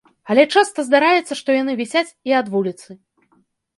[0.35, 2.89] Але часта здараецца, што яны вісяць і ад вуліцы.